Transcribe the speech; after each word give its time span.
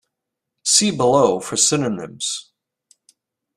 See 0.65 0.89
below 0.89 1.39
for 1.39 1.55
synonyms. 1.57 2.51